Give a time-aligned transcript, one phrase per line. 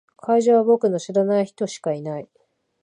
[0.17, 2.27] 会場は僕の知らない人しかいない。